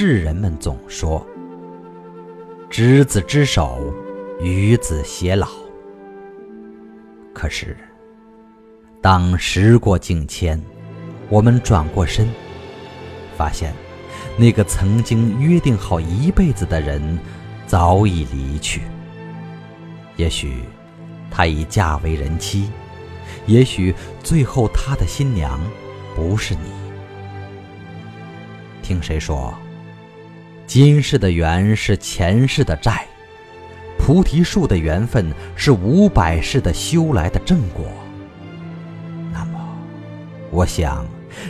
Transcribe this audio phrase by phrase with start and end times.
[0.00, 1.26] 世人们总说
[2.70, 3.92] ：“执子之手，
[4.40, 5.48] 与子偕老。”
[7.34, 7.76] 可是，
[9.02, 10.62] 当时过境迁，
[11.28, 12.28] 我们转过身，
[13.36, 13.74] 发现
[14.36, 17.18] 那个曾经约定好一辈子的人
[17.66, 18.82] 早已离去。
[20.14, 20.62] 也许，
[21.28, 22.70] 她已嫁为人妻；
[23.46, 23.92] 也许，
[24.22, 25.58] 最后她的新娘
[26.14, 26.70] 不是你。
[28.80, 29.52] 听谁说，
[30.68, 33.06] 今世的缘是前世的债？
[33.98, 37.86] 菩提树的缘分是五百世的修来的正果。
[39.32, 39.58] 那么，
[40.50, 41.06] 我想，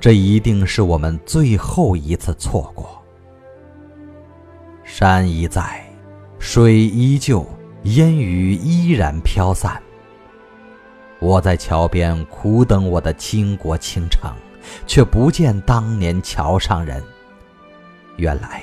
[0.00, 3.02] 这一定是我们最后一次错过。
[4.84, 5.84] 山依在，
[6.38, 7.44] 水依旧，
[7.82, 9.82] 烟雨依然飘散。
[11.18, 14.32] 我在桥边苦等我的倾国倾城，
[14.86, 17.02] 却不见当年桥上人。
[18.16, 18.62] 原来，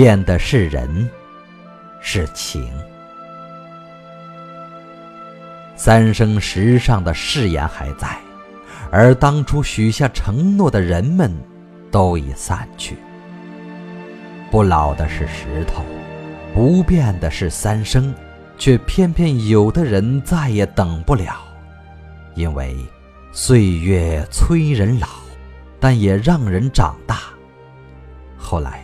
[0.00, 1.10] 变的是人。
[2.00, 2.72] 是情。
[5.76, 8.16] 三生石上的誓言还在，
[8.90, 11.30] 而当初许下承诺的人们，
[11.90, 12.96] 都已散去。
[14.50, 15.84] 不老的是石头，
[16.54, 18.14] 不变的是三生，
[18.56, 21.34] 却偏偏有的人再也等不了，
[22.34, 22.74] 因为
[23.32, 25.08] 岁月催人老，
[25.78, 27.18] 但也让人长大。
[28.38, 28.82] 后来，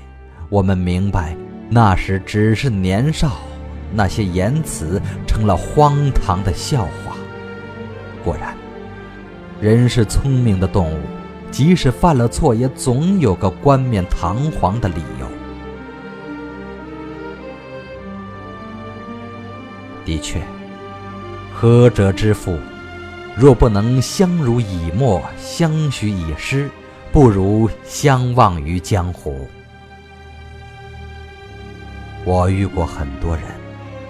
[0.48, 1.36] 我们明白。
[1.68, 3.38] 那时只是年少，
[3.92, 7.16] 那些言辞成了荒唐的笑话。
[8.24, 8.56] 果然，
[9.60, 10.98] 人是聪明的动物，
[11.50, 15.26] 即使犯了错，也总有个冠冕堂皇的理由。
[20.04, 20.40] 的确，
[21.52, 22.56] 合者之父，
[23.36, 26.70] 若不能相濡以沫、相许以诗，
[27.10, 29.48] 不如相忘于江湖。
[32.26, 33.44] 我遇过很多人，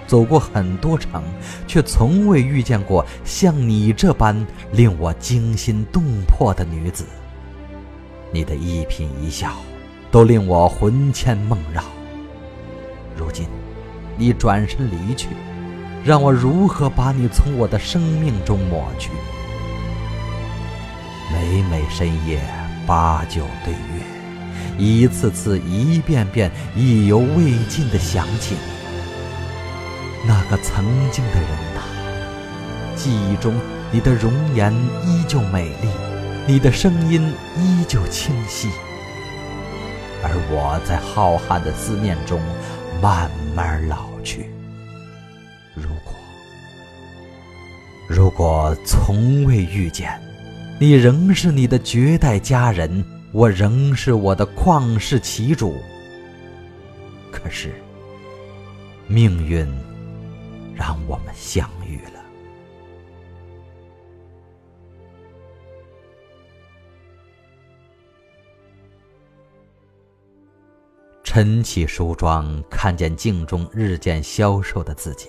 [0.07, 1.21] 走过很多城，
[1.67, 4.35] 却从未遇见过像你这般
[4.71, 7.05] 令我惊心动魄的女子。
[8.31, 9.51] 你的一颦一笑，
[10.09, 11.83] 都令我魂牵梦绕。
[13.15, 13.45] 如今，
[14.17, 15.27] 你转身离去，
[16.03, 19.11] 让我如何把你从我的生命中抹去？
[21.31, 22.41] 每每深夜，
[22.87, 24.16] 把酒对月。
[24.77, 28.55] 一次次、一遍遍、意犹未尽地想起
[30.23, 31.81] 你，那个曾经的人呐。
[32.95, 33.55] 记忆中，
[33.91, 34.73] 你的容颜
[35.05, 35.87] 依旧美丽，
[36.47, 38.69] 你的声音依旧清晰，
[40.23, 42.41] 而我在浩瀚的思念中
[43.01, 44.49] 慢慢老去。
[45.75, 46.13] 如果，
[48.09, 50.19] 如果从未遇见，
[50.79, 53.05] 你仍是你的绝代佳人。
[53.33, 55.75] 我仍是我的旷世奇主，
[57.31, 57.73] 可是
[59.05, 59.67] 命运
[60.73, 62.23] 让我们相遇了。
[71.23, 75.27] 晨起梳妆，看见镜中日渐消瘦的自己，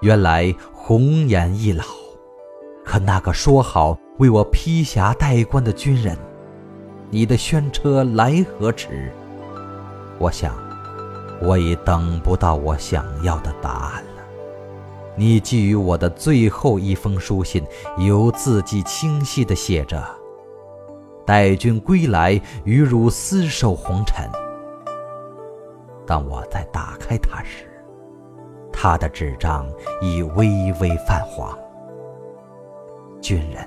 [0.00, 1.84] 原来红颜易老。
[2.84, 6.16] 可那个说好为我披霞戴冠的军人。
[7.10, 9.10] 你的轩车来何迟？
[10.18, 10.54] 我想，
[11.40, 14.22] 我已等不到我想要的答案了。
[15.16, 17.64] 你寄予我的最后一封书信，
[17.96, 20.04] 有字迹清晰地写着
[21.24, 24.28] ：“待君归来，与汝厮守红尘。”
[26.06, 27.64] 当我在打开它时，
[28.70, 29.66] 他的纸张
[30.02, 31.58] 已微微泛黄。
[33.22, 33.66] 军人，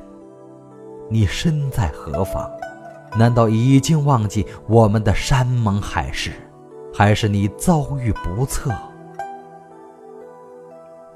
[1.09, 2.47] 你身在何方？
[3.17, 6.31] 难道已经忘记我们的山盟海誓，
[6.93, 8.71] 还是你遭遇不测？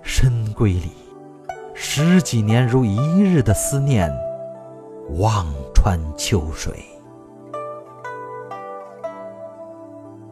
[0.01, 0.91] 深闺里，
[1.73, 4.11] 十几年如一日的思念，
[5.17, 6.73] 望穿秋水。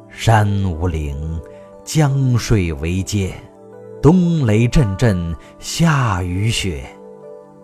[0.09, 1.42] 山无陵，
[1.83, 3.33] 江水为阶，
[4.01, 6.86] 冬雷阵阵，夏雨雪，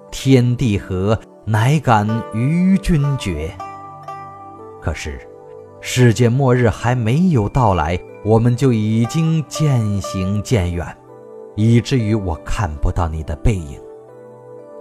[0.10, 3.54] 天地合，乃敢与君绝。
[4.82, 5.20] 可是，
[5.82, 10.86] 世界末日还没有到来，我们就已经渐行渐远，
[11.56, 13.80] 以至于我看不到你的背影。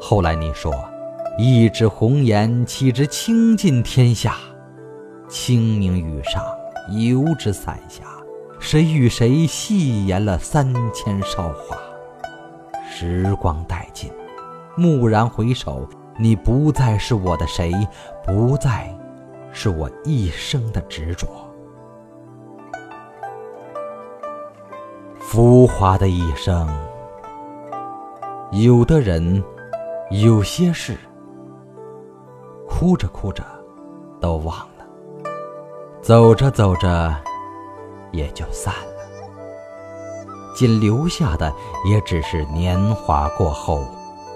[0.01, 0.73] 后来你说，
[1.37, 4.37] 一纸红颜岂知倾尽天下？
[5.29, 6.43] 清明雨上，
[6.91, 8.05] 油纸伞下，
[8.59, 11.77] 谁与谁戏言了三千韶华？
[12.89, 14.11] 时光殆尽，
[14.77, 15.87] 蓦然回首，
[16.19, 17.73] 你不再是我的谁，
[18.25, 18.89] 不再。
[19.53, 21.27] 是我一生的执着。
[25.19, 26.67] 浮华的一生
[28.51, 29.45] 有的人
[30.11, 30.97] 有些事
[32.67, 33.45] 哭着哭着
[34.21, 35.31] 都忘了
[36.01, 37.15] 走着走着
[38.11, 38.99] 也就散了。
[40.59, 41.53] 仅留下的
[41.85, 43.85] 也只是年华过后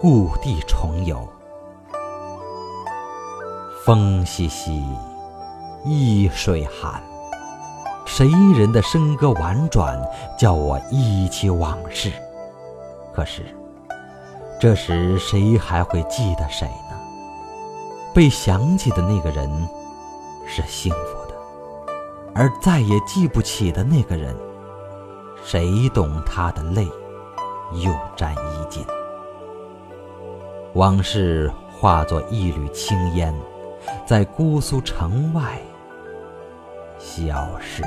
[0.01, 1.27] 故地重游。
[3.85, 4.81] 风淅淅，
[5.85, 7.03] 易水寒。
[8.07, 10.01] 谁人的笙歌婉转，
[10.39, 12.13] 叫我忆起往事。
[13.13, 13.43] 可是，
[14.61, 16.97] 这时谁还会记得谁呢？
[18.15, 19.51] 被想起的那个人
[20.47, 21.35] 是幸福的，
[22.37, 24.37] 而再也记不起的那个人，
[25.43, 26.87] 谁懂他的泪
[27.73, 28.87] 又沾衣襟？
[30.75, 33.35] 往事化作一缕青烟，
[34.07, 35.59] 在姑苏城外
[36.99, 37.83] 消失。